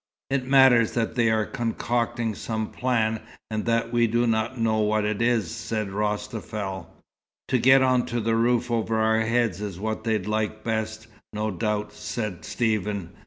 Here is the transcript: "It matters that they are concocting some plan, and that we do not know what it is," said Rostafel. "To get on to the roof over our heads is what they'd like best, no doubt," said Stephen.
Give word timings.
"It 0.31 0.47
matters 0.47 0.93
that 0.93 1.13
they 1.13 1.29
are 1.29 1.45
concocting 1.45 2.33
some 2.33 2.69
plan, 2.71 3.21
and 3.51 3.65
that 3.67 3.93
we 3.93 4.07
do 4.07 4.25
not 4.25 4.59
know 4.59 4.79
what 4.79 5.05
it 5.05 5.21
is," 5.21 5.55
said 5.55 5.89
Rostafel. 5.89 6.87
"To 7.49 7.57
get 7.59 7.83
on 7.83 8.07
to 8.07 8.19
the 8.19 8.35
roof 8.35 8.71
over 8.71 8.97
our 8.97 9.19
heads 9.21 9.61
is 9.61 9.79
what 9.79 10.03
they'd 10.03 10.25
like 10.25 10.63
best, 10.63 11.05
no 11.33 11.51
doubt," 11.51 11.93
said 11.93 12.43
Stephen. 12.45 13.11